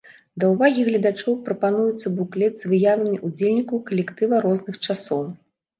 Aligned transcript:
Да 0.43 0.47
ўвагі 0.53 0.85
гледачоў 0.87 1.37
прапануецца 1.51 2.13
буклет 2.17 2.53
з 2.63 2.73
выявамі 2.73 3.23
ўдзельнікаў 3.31 3.77
калектыва 3.93 4.35
розных 4.49 4.83
часоў. 4.87 5.23